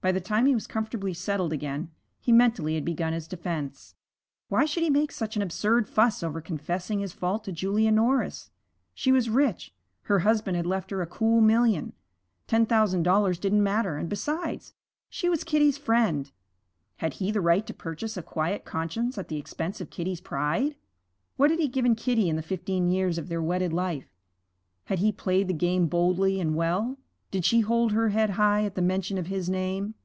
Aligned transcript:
By 0.00 0.12
the 0.12 0.20
time 0.20 0.44
he 0.44 0.52
was 0.54 0.66
comfortably 0.66 1.14
settled 1.14 1.50
again, 1.50 1.90
he 2.20 2.30
mentally 2.30 2.74
had 2.74 2.84
begun 2.84 3.14
his 3.14 3.26
defense. 3.26 3.94
Why 4.50 4.66
should 4.66 4.82
he 4.82 4.90
make 4.90 5.10
such 5.10 5.34
an 5.34 5.40
absurd 5.40 5.88
fuss 5.88 6.22
over 6.22 6.42
confessing 6.42 6.98
his 6.98 7.14
fault 7.14 7.42
to 7.44 7.52
Julia 7.52 7.90
Norris? 7.90 8.50
She 8.92 9.10
was 9.10 9.30
rich; 9.30 9.72
her 10.02 10.18
husband 10.18 10.58
had 10.58 10.66
left 10.66 10.90
her 10.90 11.00
a 11.00 11.06
cool 11.06 11.40
million. 11.40 11.94
Ten 12.46 12.66
thousand 12.66 13.04
dollars 13.04 13.38
didn't 13.38 13.62
matter, 13.62 13.96
and 13.96 14.10
besides, 14.10 14.74
she 15.08 15.30
was 15.30 15.42
Kitty's 15.42 15.78
friend. 15.78 16.30
Had 16.98 17.14
he 17.14 17.30
the 17.30 17.40
right 17.40 17.66
to 17.66 17.72
purchase 17.72 18.18
a 18.18 18.22
quiet 18.22 18.66
conscience 18.66 19.16
at 19.16 19.28
the 19.28 19.38
expense 19.38 19.80
of 19.80 19.88
Kitty's 19.88 20.20
pride? 20.20 20.76
What 21.38 21.48
had 21.50 21.60
he 21.60 21.66
given 21.66 21.94
Kitty 21.94 22.28
in 22.28 22.36
the 22.36 22.42
fifteen 22.42 22.90
years 22.90 23.16
of 23.16 23.30
their 23.30 23.40
wedded 23.40 23.72
life? 23.72 24.12
Had 24.84 24.98
he 24.98 25.12
played 25.12 25.48
the 25.48 25.54
game 25.54 25.86
boldly 25.86 26.40
and 26.42 26.54
well? 26.54 26.98
Did 27.30 27.44
she 27.44 27.62
hold 27.62 27.90
her 27.90 28.10
head 28.10 28.30
high 28.30 28.64
at 28.64 28.76
the 28.76 28.82
mention 28.82 29.18
of 29.18 29.26
his 29.26 29.48
name? 29.50 29.96